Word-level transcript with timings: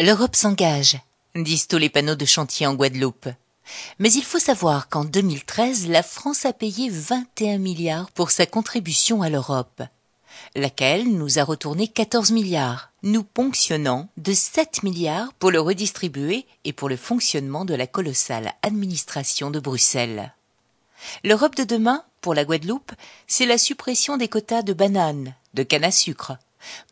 L'Europe 0.00 0.36
s'engage, 0.36 0.96
disent 1.34 1.66
tous 1.66 1.76
les 1.76 1.88
panneaux 1.88 2.14
de 2.14 2.24
chantier 2.24 2.68
en 2.68 2.74
Guadeloupe. 2.74 3.30
Mais 3.98 4.12
il 4.12 4.22
faut 4.22 4.38
savoir 4.38 4.88
qu'en 4.88 5.04
2013, 5.04 5.88
la 5.88 6.04
France 6.04 6.46
a 6.46 6.52
payé 6.52 6.88
21 6.88 7.58
milliards 7.58 8.08
pour 8.12 8.30
sa 8.30 8.46
contribution 8.46 9.22
à 9.22 9.28
l'Europe, 9.28 9.82
laquelle 10.54 11.08
nous 11.08 11.40
a 11.40 11.42
retourné 11.42 11.88
14 11.88 12.30
milliards, 12.30 12.92
nous 13.02 13.24
ponctionnant 13.24 14.08
de 14.16 14.32
7 14.32 14.84
milliards 14.84 15.32
pour 15.34 15.50
le 15.50 15.60
redistribuer 15.60 16.46
et 16.62 16.72
pour 16.72 16.88
le 16.88 16.96
fonctionnement 16.96 17.64
de 17.64 17.74
la 17.74 17.88
colossale 17.88 18.52
administration 18.62 19.50
de 19.50 19.58
Bruxelles. 19.58 20.32
L'Europe 21.24 21.56
de 21.56 21.64
demain, 21.64 22.04
pour 22.20 22.34
la 22.34 22.44
Guadeloupe, 22.44 22.92
c'est 23.26 23.46
la 23.46 23.58
suppression 23.58 24.16
des 24.16 24.28
quotas 24.28 24.62
de 24.62 24.74
bananes, 24.74 25.34
de 25.54 25.64
canne 25.64 25.82
à 25.82 25.90
sucre, 25.90 26.38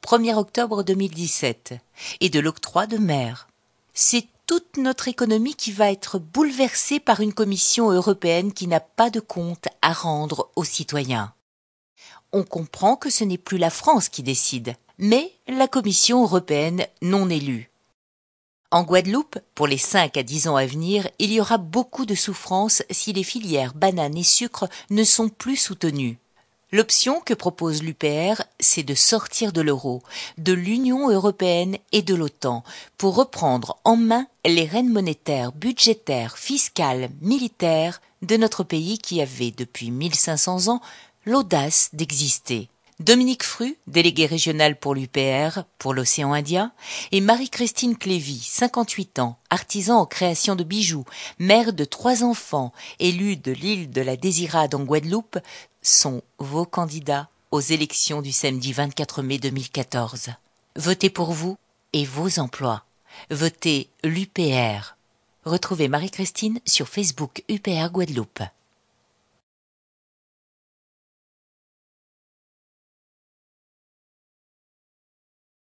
1er 0.02 0.34
octobre 0.34 0.82
2017, 0.82 1.74
et 2.20 2.28
de 2.28 2.40
l'octroi 2.40 2.86
de 2.86 2.98
mer. 2.98 3.48
C'est 3.94 4.26
toute 4.46 4.76
notre 4.76 5.08
économie 5.08 5.54
qui 5.54 5.72
va 5.72 5.90
être 5.90 6.18
bouleversée 6.18 7.00
par 7.00 7.20
une 7.20 7.32
Commission 7.32 7.90
européenne 7.90 8.52
qui 8.52 8.68
n'a 8.68 8.80
pas 8.80 9.10
de 9.10 9.20
compte 9.20 9.68
à 9.82 9.92
rendre 9.92 10.50
aux 10.54 10.64
citoyens. 10.64 11.32
On 12.32 12.44
comprend 12.44 12.96
que 12.96 13.10
ce 13.10 13.24
n'est 13.24 13.38
plus 13.38 13.58
la 13.58 13.70
France 13.70 14.08
qui 14.08 14.22
décide, 14.22 14.76
mais 14.98 15.32
la 15.48 15.68
Commission 15.68 16.22
européenne 16.22 16.86
non 17.02 17.28
élue. 17.28 17.70
En 18.70 18.82
Guadeloupe, 18.82 19.38
pour 19.54 19.66
les 19.66 19.78
5 19.78 20.16
à 20.16 20.22
10 20.22 20.48
ans 20.48 20.56
à 20.56 20.66
venir, 20.66 21.08
il 21.18 21.32
y 21.32 21.40
aura 21.40 21.56
beaucoup 21.56 22.04
de 22.04 22.14
souffrances 22.14 22.82
si 22.90 23.12
les 23.12 23.22
filières 23.22 23.74
bananes 23.74 24.16
et 24.16 24.24
sucre 24.24 24.68
ne 24.90 25.04
sont 25.04 25.28
plus 25.28 25.56
soutenues. 25.56 26.18
L'option 26.72 27.20
que 27.20 27.32
propose 27.32 27.84
l'UPR, 27.84 28.42
c'est 28.58 28.82
de 28.82 28.96
sortir 28.96 29.52
de 29.52 29.60
l'euro, 29.60 30.02
de 30.36 30.52
l'Union 30.52 31.08
européenne 31.08 31.76
et 31.92 32.02
de 32.02 32.16
l'OTAN 32.16 32.64
pour 32.98 33.14
reprendre 33.14 33.78
en 33.84 33.96
main 33.96 34.26
les 34.44 34.64
rênes 34.64 34.92
monétaires, 34.92 35.52
budgétaires, 35.52 36.36
fiscales, 36.36 37.10
militaires 37.20 38.00
de 38.22 38.36
notre 38.36 38.64
pays 38.64 38.98
qui 38.98 39.20
avait 39.20 39.52
depuis 39.52 39.92
1500 39.92 40.66
ans 40.66 40.80
l'audace 41.24 41.90
d'exister. 41.92 42.68
Dominique 42.98 43.44
Fru, 43.44 43.76
délégué 43.86 44.24
régional 44.24 44.74
pour 44.74 44.94
l'UPR, 44.94 45.64
pour 45.78 45.92
l'océan 45.92 46.32
Indien, 46.32 46.72
et 47.12 47.20
Marie-Christine 47.20 47.94
Clévy, 47.94 48.40
58 48.42 49.18
ans, 49.18 49.36
artisan 49.50 49.98
en 49.98 50.06
création 50.06 50.56
de 50.56 50.64
bijoux, 50.64 51.04
mère 51.38 51.74
de 51.74 51.84
trois 51.84 52.24
enfants, 52.24 52.72
élue 52.98 53.36
de 53.36 53.52
l'île 53.52 53.90
de 53.90 54.00
la 54.00 54.16
Désirade 54.16 54.74
en 54.74 54.82
Guadeloupe, 54.82 55.38
sont 55.86 56.22
vos 56.38 56.66
candidats 56.66 57.28
aux 57.50 57.60
élections 57.60 58.22
du 58.22 58.32
samedi 58.32 58.72
24 58.72 59.22
mai 59.22 59.38
2014. 59.38 60.30
Votez 60.76 61.10
pour 61.10 61.32
vous 61.32 61.56
et 61.92 62.04
vos 62.04 62.38
emplois. 62.38 62.84
Votez 63.30 63.88
l'UPR. 64.02 64.96
Retrouvez 65.44 65.88
Marie-Christine 65.88 66.60
sur 66.66 66.88
Facebook 66.88 67.44
UPR 67.48 67.90
Guadeloupe. 67.90 68.42